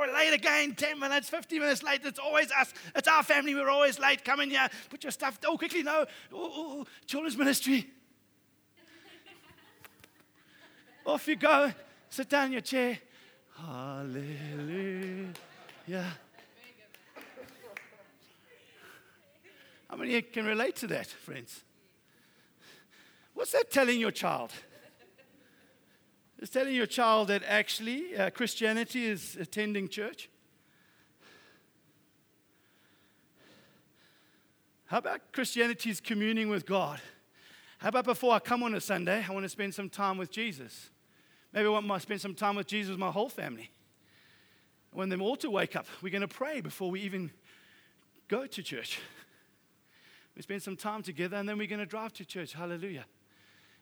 [0.00, 2.00] we're late again, 10 minutes, 50 minutes late.
[2.04, 2.74] It's always us.
[2.96, 3.54] It's our family.
[3.54, 4.24] We're always late.
[4.24, 7.88] Come in here, put your stuff, oh, quickly, no, oh, oh, children's ministry.
[11.06, 11.72] Off you go,
[12.10, 12.98] sit down in your chair.
[13.56, 15.32] Hallelujah.
[19.88, 21.62] How many can relate to that, friends?
[23.34, 24.52] What's that telling your child?
[26.38, 30.28] It's telling your child that actually uh, Christianity is attending church.
[34.86, 37.00] How about Christianity is communing with God?
[37.78, 40.30] How about before I come on a Sunday, I want to spend some time with
[40.30, 40.90] Jesus?
[41.52, 43.70] Maybe I want to spend some time with Jesus my whole family.
[44.92, 45.86] Want them all to wake up.
[46.00, 47.30] We're going to pray before we even
[48.28, 48.98] go to church.
[50.36, 52.52] We spend some time together and then we're going to drive to church.
[52.52, 53.06] Hallelujah.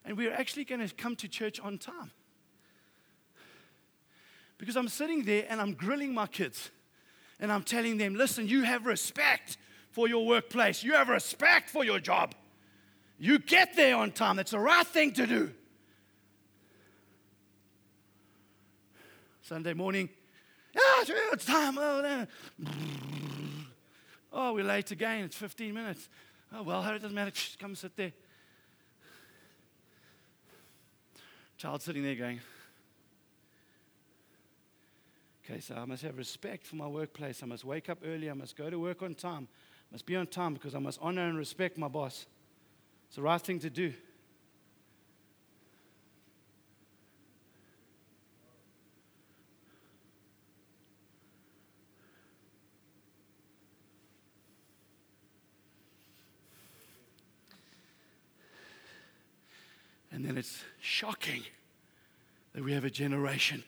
[0.05, 2.13] And we're actually going to come to church on time.
[4.57, 6.71] Because I'm sitting there and I'm grilling my kids
[7.41, 9.57] and I'm telling them, listen, you have respect
[9.91, 12.35] for your workplace, you have respect for your job.
[13.19, 14.37] You get there on time.
[14.37, 15.53] That's the right thing to do.
[19.43, 20.09] Sunday morning,
[20.75, 20.81] yeah,
[21.33, 21.77] it's time.
[21.79, 22.27] Oh,
[24.33, 25.25] oh, we're late again.
[25.25, 26.09] It's 15 minutes.
[26.57, 27.33] Oh, well, it doesn't matter.
[27.59, 28.13] Come sit there.
[31.57, 32.41] Child sitting there going,
[35.45, 37.43] okay, so I must have respect for my workplace.
[37.43, 38.31] I must wake up early.
[38.31, 39.49] I must go to work on time.
[39.91, 42.27] I must be on time because I must honor and respect my boss.
[43.07, 43.93] It's the right thing to do.
[60.35, 61.45] And it's shocking
[62.55, 63.63] that we have a generation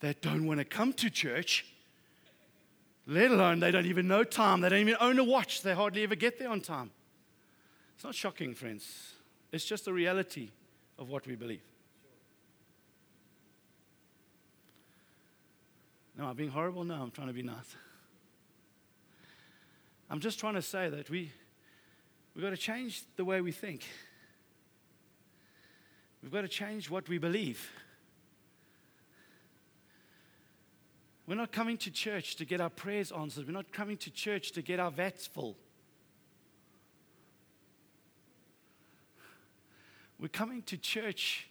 [0.00, 1.64] that don't want to come to church,
[3.06, 4.60] let alone they don't even know time.
[4.60, 5.62] They don't even own a watch.
[5.62, 6.90] They hardly ever get there on time.
[7.94, 9.14] It's not shocking, friends.
[9.50, 10.50] It's just the reality
[10.98, 11.62] of what we believe.
[16.18, 16.84] No, I'm being horrible?
[16.84, 17.76] No, I'm trying to be nice.
[20.10, 21.32] I'm just trying to say that we,
[22.34, 23.86] we've got to change the way we think.
[26.24, 27.70] We've got to change what we believe.
[31.26, 33.46] We're not coming to church to get our prayers answered.
[33.46, 35.54] We're not coming to church to get our vats full.
[40.18, 41.46] We're coming to church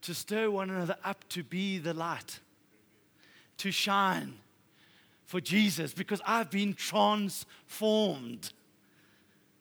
[0.00, 2.40] to stir one another up to be the light,
[3.58, 4.32] to shine
[5.26, 8.50] for Jesus, because I've been transformed.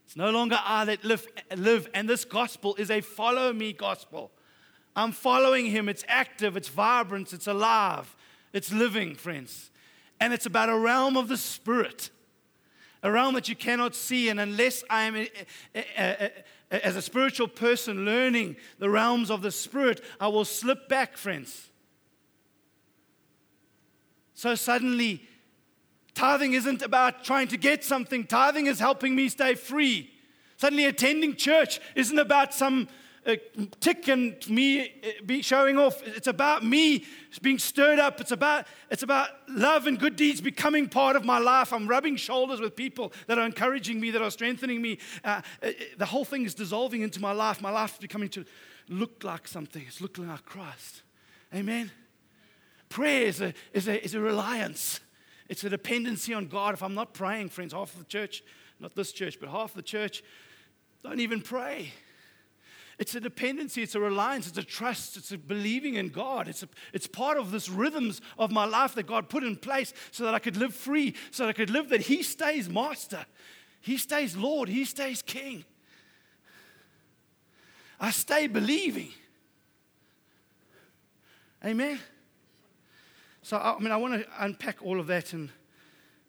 [0.05, 4.31] It's no longer I that live, live, and this gospel is a follow me gospel.
[4.95, 5.89] I'm following him.
[5.89, 8.15] It's active, it's vibrant, it's alive.
[8.51, 9.71] It's living, friends.
[10.19, 12.11] And it's about a realm of the Spirit,
[13.01, 14.29] a realm that you cannot see.
[14.29, 15.27] And unless I am, eh,
[15.73, 16.29] eh, eh,
[16.69, 21.69] as a spiritual person, learning the realms of the Spirit, I will slip back, friends.
[24.35, 25.27] So suddenly,
[26.15, 30.11] tithing isn't about trying to get something, tithing is helping me stay free.
[30.57, 32.87] Suddenly, attending church isn't about some
[33.25, 33.35] uh,
[33.79, 34.87] tick and me uh,
[35.25, 36.01] be showing off.
[36.05, 37.05] It's about me
[37.41, 38.19] being stirred up.
[38.19, 41.71] It's about, it's about love and good deeds becoming part of my life.
[41.71, 44.99] I'm rubbing shoulders with people that are encouraging me, that are strengthening me.
[45.23, 47.61] Uh, uh the whole thing is dissolving into my life.
[47.61, 48.45] My life is becoming to
[48.89, 49.83] look like something.
[49.87, 51.03] It's looking like Christ.
[51.53, 51.91] Amen.
[52.89, 54.99] Prayer is a, is a, is a reliance.
[55.49, 56.73] It's a dependency on God.
[56.73, 58.43] If I'm not praying, friends, half of the church,
[58.79, 60.23] not this church, but half of the church,
[61.03, 61.91] don't even pray.
[62.99, 66.47] It's a dependency, it's a reliance, it's a trust, it's a believing in God.
[66.47, 69.93] It's, a, it's part of this rhythms of my life that God put in place
[70.11, 73.25] so that I could live free, so that I could live that He stays master,
[73.81, 75.65] He stays Lord, He stays King.
[77.99, 79.11] I stay believing.
[81.65, 81.99] Amen.
[83.45, 85.51] So, I mean, I want to unpack all of that in,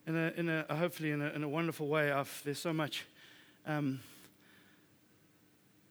[0.04, 2.10] in, a, in a hopefully in a, in a wonderful way.
[2.10, 3.04] I've, there's so much.
[3.64, 4.00] Um,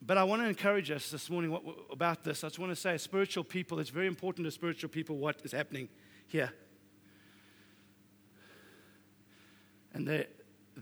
[0.01, 2.43] but I want to encourage us this morning what, about this.
[2.43, 5.53] I just want to say, spiritual people, it's very important to spiritual people what is
[5.53, 5.88] happening
[6.27, 6.51] here.
[9.93, 10.27] And the,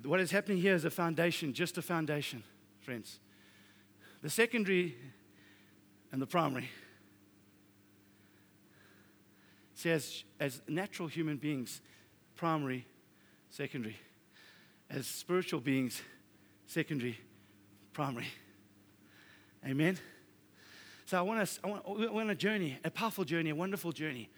[0.04, 2.42] what is happening here is a foundation, just a foundation,
[2.80, 3.20] friends.
[4.24, 4.96] The secondary
[6.12, 6.72] and the primary.
[9.82, 11.82] See, as, as natural human beings,
[12.36, 12.86] primary,
[13.50, 13.98] secondary.
[14.92, 16.04] As spiritual beings,
[16.68, 17.20] secondary,
[17.92, 18.28] primary.
[19.66, 19.98] Amen.
[21.08, 23.92] So I want us, I want, we're on a journey, a powerful journey, a wonderful
[23.92, 24.30] journey.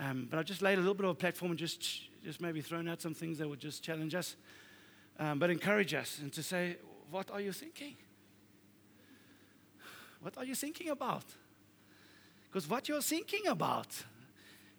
[0.00, 1.80] Um, but I just laid a little bit of a platform and just,
[2.24, 4.34] just maybe thrown out some things that would just challenge us,
[5.20, 6.74] um, but encourage us and to say,
[7.08, 7.94] what are you thinking?
[10.22, 11.26] What are you thinking about?
[12.50, 13.86] Because what you're thinking about,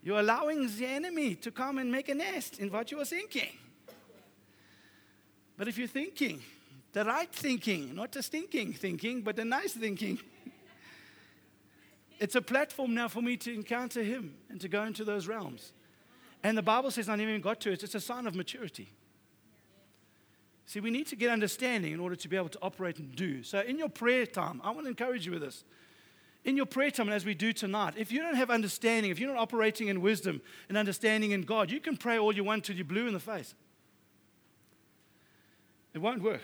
[0.04, 3.50] you're allowing the enemy to come and make a nest in what you're thinking.
[5.58, 6.42] But if you're thinking,
[6.92, 10.20] the right thinking, not the stinking thinking, but the nice thinking.
[12.20, 15.74] it's a platform now for me to encounter Him and to go into those realms.
[16.44, 18.92] And the Bible says, I never even got to it, it's a sign of maturity.
[20.66, 23.44] See, we need to get understanding in order to be able to operate and do.
[23.44, 25.64] So, in your prayer time, I want to encourage you with this.
[26.46, 29.20] In your prayer time, and as we do tonight, if you don't have understanding, if
[29.20, 32.66] you're not operating in wisdom and understanding in God, you can pray all you want
[32.66, 33.56] till you're blue in the face.
[35.94, 36.42] It won't work.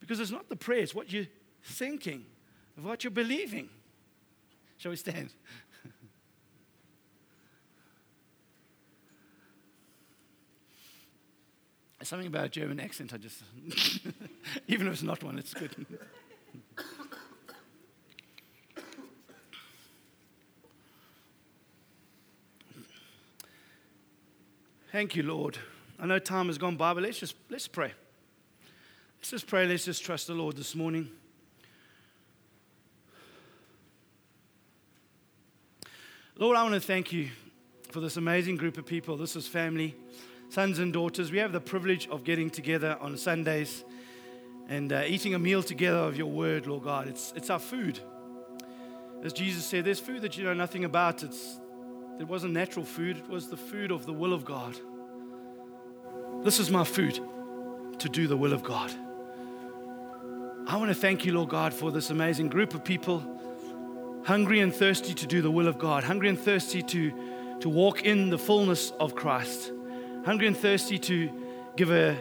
[0.00, 1.26] Because it's not the prayer, it's what you're
[1.62, 2.24] thinking,
[2.78, 3.68] of what you're believing.
[4.78, 5.34] Shall we stand?
[12.02, 13.42] something about a German accent, I just,
[14.68, 15.86] even if it's not one, it's good.
[24.92, 25.56] Thank you, Lord.
[26.00, 27.92] I know time has gone by, but let's just let's pray.
[29.20, 29.64] Let's just pray.
[29.64, 31.08] Let's just trust the Lord this morning.
[36.36, 37.28] Lord, I want to thank you
[37.92, 39.16] for this amazing group of people.
[39.16, 39.94] This is family,
[40.48, 41.30] sons and daughters.
[41.30, 43.84] We have the privilege of getting together on Sundays
[44.68, 47.06] and uh, eating a meal together of your word, Lord God.
[47.06, 48.00] It's, it's our food.
[49.22, 51.22] As Jesus said, there's food that you know nothing about.
[51.22, 51.60] It's,
[52.20, 54.76] it wasn't natural food, it was the food of the will of God.
[56.44, 57.18] This is my food
[57.98, 58.92] to do the will of God.
[60.66, 63.24] I want to thank you, Lord God, for this amazing group of people
[64.26, 68.04] hungry and thirsty to do the will of God, hungry and thirsty to, to walk
[68.04, 69.72] in the fullness of Christ,
[70.26, 71.30] hungry and thirsty to
[71.74, 72.18] give a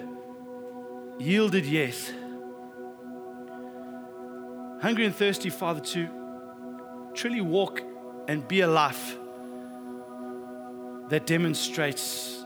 [1.20, 2.10] yielded yes.
[4.82, 6.08] Hungry and thirsty, Father, to
[7.14, 7.84] truly walk
[8.30, 9.19] and be a life
[11.10, 12.46] that demonstrates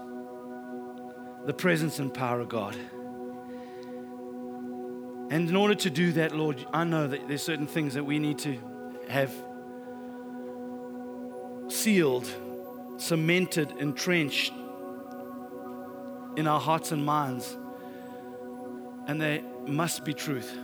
[1.46, 2.76] the presence and power of God.
[5.30, 8.20] And in order to do that, Lord, I know that there's certain things that we
[8.20, 8.58] need to
[9.10, 9.34] have
[11.68, 12.30] sealed,
[12.98, 14.54] cemented, entrenched
[16.38, 17.58] in our hearts and minds.
[19.08, 20.56] And they must be truth.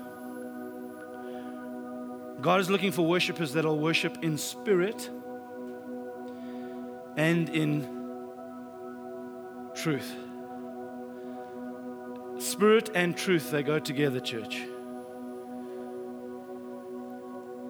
[2.41, 5.09] God is looking for worshipers that will worship in spirit
[7.17, 7.87] and in
[9.75, 10.15] truth.
[12.37, 14.61] Spirit and truth, they go together, church.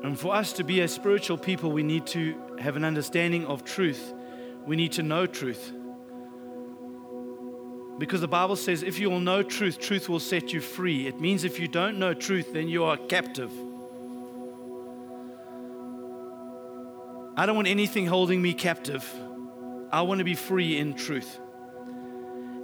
[0.03, 3.63] And for us to be a spiritual people, we need to have an understanding of
[3.65, 4.13] truth.
[4.65, 5.73] We need to know truth.
[7.97, 11.07] Because the Bible says if you will know truth, truth will set you free.
[11.07, 13.51] It means if you don't know truth, then you are captive.
[17.39, 19.09] I don't want anything holding me captive.
[19.93, 21.39] I want to be free in truth.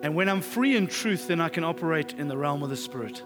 [0.04, 2.76] And when I'm free in truth, then I can operate in the realm of the
[2.76, 3.24] Spirit.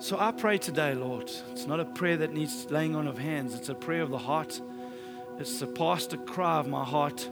[0.00, 1.30] So I pray today, Lord.
[1.52, 4.18] It's not a prayer that needs laying on of hands, it's a prayer of the
[4.18, 4.60] heart.
[5.38, 7.30] It's the pastor cry of my heart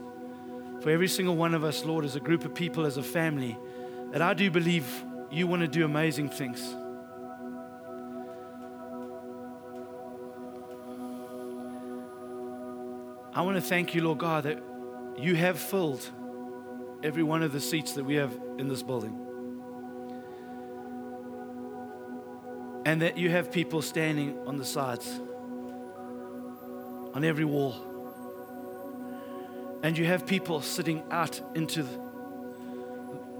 [0.79, 3.57] for every single one of us, Lord, as a group of people, as a family,
[4.13, 4.87] that I do believe
[5.29, 6.73] you want to do amazing things.
[13.35, 14.61] I want to thank you, Lord God, that
[15.17, 16.07] you have filled
[17.01, 19.19] every one of the seats that we have in this building.
[22.85, 25.19] And that you have people standing on the sides,
[27.15, 27.73] on every wall.
[29.81, 31.87] And you have people sitting out into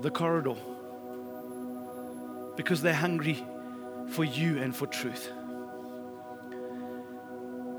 [0.02, 0.56] the corridor
[2.58, 3.46] because they're hungry
[4.10, 5.32] for you and for truth.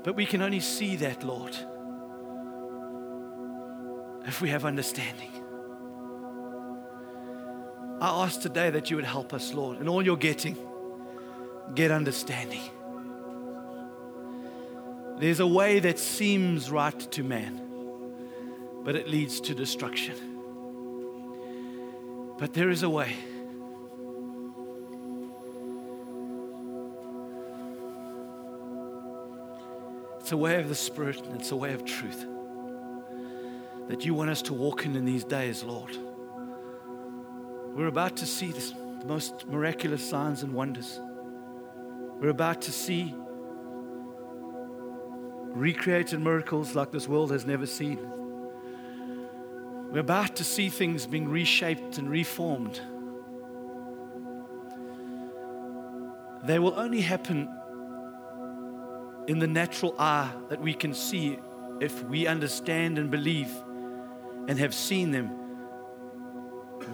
[0.05, 1.57] But we can only see that, Lord
[4.27, 5.31] if we have understanding.
[8.01, 10.57] I ask today that you would help us, Lord, in all you're getting,
[11.75, 12.61] get understanding.
[15.17, 17.61] There's a way that seems right to man,
[18.83, 20.15] but it leads to destruction.
[22.37, 23.15] But there is a way.
[30.19, 32.25] It's a way of the Spirit and it's a way of truth
[33.87, 35.97] that you want us to walk in in these days, Lord.
[37.75, 40.99] We're about to see this, the most miraculous signs and wonders.
[42.19, 43.13] We're about to see
[45.55, 47.99] recreated miracles like this world has never seen.
[49.91, 52.81] We're about to see things being reshaped and reformed.
[56.43, 57.49] They will only happen
[59.27, 61.39] in the natural eye that we can see
[61.81, 63.49] if we understand and believe
[64.47, 65.31] and have seen them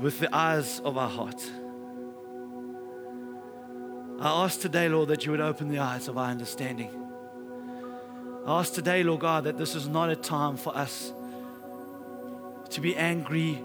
[0.02, 1.41] with the eyes of our heart.
[4.20, 6.91] I ask today, Lord, that you would open the eyes of our understanding.
[8.45, 11.12] I ask today, Lord God, that this is not a time for us
[12.70, 13.62] to be angry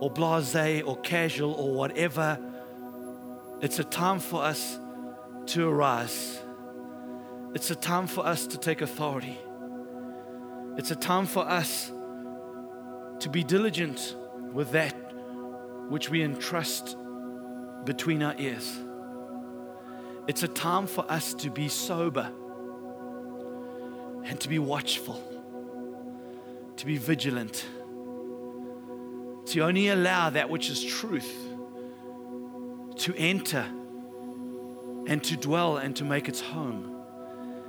[0.00, 2.38] or blase or casual or whatever.
[3.60, 4.78] It's a time for us
[5.46, 6.40] to arise.
[7.54, 9.38] It's a time for us to take authority.
[10.76, 11.90] It's a time for us
[13.20, 14.16] to be diligent
[14.52, 14.94] with that
[15.88, 16.96] which we entrust
[17.84, 18.78] between our ears.
[20.26, 22.30] It's a time for us to be sober
[24.24, 25.22] and to be watchful,
[26.76, 27.64] to be vigilant,
[29.46, 31.32] to only allow that which is truth
[32.96, 33.64] to enter
[35.06, 36.96] and to dwell and to make its home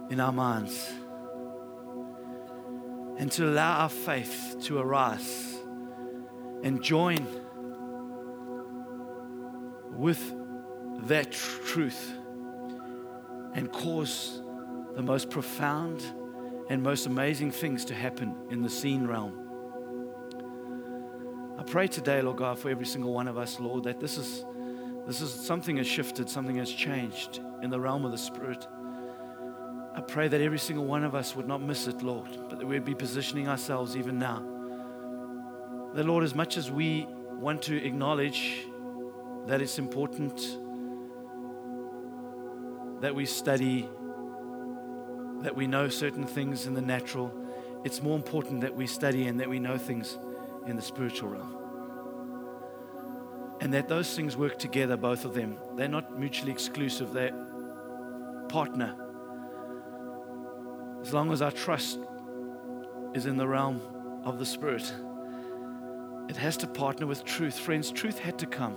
[0.10, 0.90] in our minds
[3.18, 5.58] and to allow our faith to arise
[6.64, 7.26] and join
[9.92, 10.34] with
[11.08, 12.14] that truth
[13.54, 14.42] and cause
[14.96, 16.04] the most profound
[16.70, 19.44] and most amazing things to happen in the seen realm.
[21.58, 24.46] I pray today, Lord God, for every single one of us, Lord, that this is
[25.08, 28.68] this is something has shifted, something has changed in the realm of the Spirit.
[29.98, 32.68] I pray that every single one of us would not miss it, Lord, but that
[32.68, 34.44] we'd be positioning ourselves even now.
[35.96, 38.68] That, Lord, as much as we want to acknowledge
[39.48, 40.40] that it's important
[43.02, 43.90] that we study,
[45.42, 47.34] that we know certain things in the natural.
[47.84, 50.16] It's more important that we study and that we know things
[50.68, 51.58] in the spiritual realm.
[53.62, 55.58] And that those things work together, both of them.
[55.76, 57.34] They're not mutually exclusive, they're
[58.48, 58.96] partner.
[61.08, 62.00] As long as our trust
[63.14, 63.80] is in the realm
[64.26, 64.94] of the Spirit,
[66.28, 67.58] it has to partner with truth.
[67.58, 68.76] Friends, truth had to come.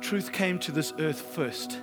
[0.00, 1.82] Truth came to this earth first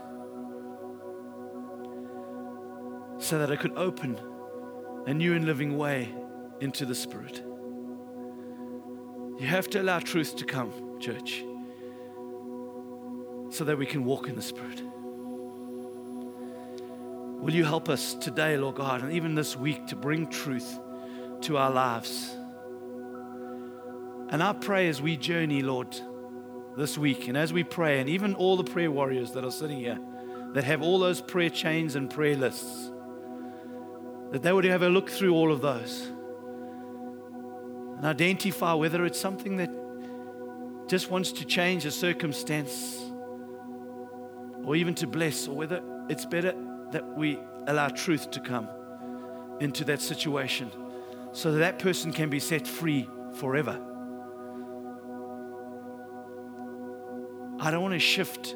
[3.17, 4.17] so that it could open
[5.07, 6.07] a new and living way
[6.61, 7.43] into the Spirit.
[9.41, 11.43] You have to allow truth to come, church,
[13.49, 14.81] so that we can walk in the Spirit.
[17.43, 20.79] Will you help us today, Lord God, and even this week to bring truth
[21.41, 22.33] to our lives?
[24.29, 25.93] And I pray as we journey, Lord,
[26.77, 29.77] this week, and as we pray, and even all the prayer warriors that are sitting
[29.77, 29.99] here
[30.53, 32.89] that have all those prayer chains and prayer lists,
[34.31, 36.13] that they would have a look through all of those
[37.97, 39.69] and identify whether it's something that
[40.87, 43.01] just wants to change a circumstance
[44.63, 46.53] or even to bless, or whether it's better
[46.93, 48.69] that we allow truth to come
[49.59, 50.71] into that situation
[51.33, 53.79] so that that person can be set free forever.
[57.59, 58.55] I don't want to shift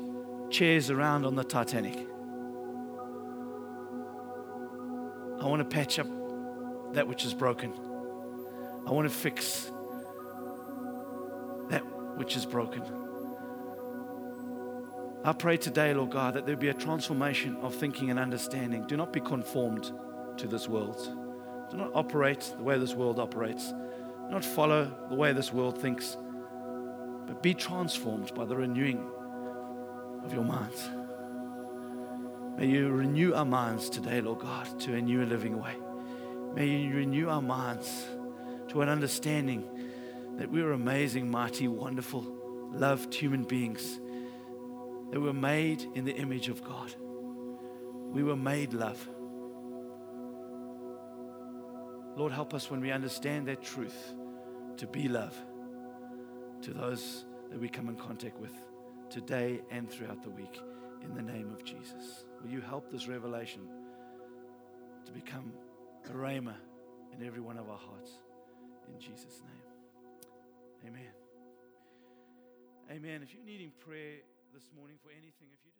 [0.49, 1.97] chairs around on the Titanic.
[5.39, 6.07] I want to patch up
[6.93, 7.73] that which is broken.
[8.85, 9.71] I want to fix
[11.69, 11.81] that
[12.17, 12.83] which is broken.
[15.23, 18.85] I pray today, Lord God, that there be a transformation of thinking and understanding.
[18.87, 19.91] Do not be conformed
[20.37, 20.97] to this world.
[21.69, 23.71] Do not operate the way this world operates.
[23.71, 26.15] Do not follow the way this world thinks.
[27.25, 29.05] But be transformed by the renewing
[30.23, 30.89] of your minds.
[32.57, 35.75] May you renew our minds today, Lord God, to a new living way.
[36.55, 38.05] May you renew our minds
[38.69, 39.63] to an understanding
[40.37, 42.25] that we are amazing, mighty, wonderful,
[42.71, 43.99] loved human beings,
[45.11, 46.93] that were made in the image of God.
[48.11, 49.07] We were made love.
[52.15, 54.13] Lord, help us when we understand that truth
[54.77, 55.35] to be love
[56.61, 58.53] to those that we come in contact with
[59.09, 60.59] today and throughout the week
[61.03, 62.25] in the name of Jesus.
[62.41, 63.61] Will you help this revelation
[65.05, 65.53] to become
[66.09, 66.55] a rhema
[67.13, 68.11] in every one of our hearts?
[68.91, 70.91] In Jesus' name.
[70.91, 71.11] Amen.
[72.91, 73.21] Amen.
[73.21, 74.19] If you're needing prayer
[74.53, 75.76] this morning for anything, if you